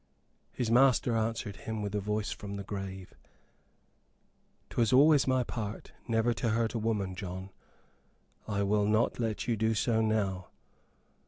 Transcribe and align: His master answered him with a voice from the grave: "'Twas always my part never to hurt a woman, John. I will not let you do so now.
His 0.51 0.71
master 0.71 1.15
answered 1.15 1.57
him 1.57 1.83
with 1.83 1.93
a 1.93 1.99
voice 1.99 2.31
from 2.31 2.55
the 2.55 2.63
grave: 2.63 3.13
"'Twas 4.71 4.91
always 4.91 5.27
my 5.27 5.43
part 5.43 5.91
never 6.07 6.33
to 6.33 6.49
hurt 6.49 6.73
a 6.73 6.79
woman, 6.79 7.13
John. 7.13 7.51
I 8.47 8.63
will 8.63 8.87
not 8.87 9.19
let 9.19 9.47
you 9.47 9.55
do 9.55 9.75
so 9.75 10.01
now. 10.01 10.47